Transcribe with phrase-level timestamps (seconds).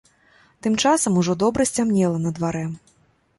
[0.61, 2.65] Тым часам ужо добра сцямнела на дварэ.